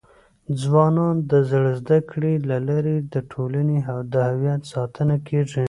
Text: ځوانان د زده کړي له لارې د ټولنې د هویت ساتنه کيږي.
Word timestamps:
ځوانان 0.61 1.15
د 1.29 1.31
زده 1.51 1.99
کړي 2.11 2.33
له 2.49 2.57
لارې 2.67 2.95
د 3.13 3.15
ټولنې 3.31 3.79
د 4.13 4.15
هویت 4.27 4.61
ساتنه 4.73 5.15
کيږي. 5.27 5.59